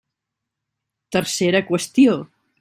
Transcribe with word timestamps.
Tercera 1.17 1.63
qüestió. 1.69 2.19